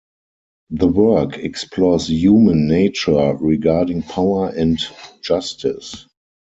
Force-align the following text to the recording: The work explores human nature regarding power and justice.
The 0.71 0.87
work 0.87 1.37
explores 1.37 2.07
human 2.09 2.67
nature 2.67 3.35
regarding 3.35 4.01
power 4.01 4.49
and 4.49 4.79
justice. 5.21 6.07